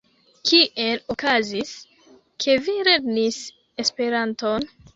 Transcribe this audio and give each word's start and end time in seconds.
Kiel 0.51 1.01
okazis, 1.15 1.75
ke 2.45 2.57
vi 2.69 2.77
lernis 2.89 3.41
Esperanton? 3.87 4.71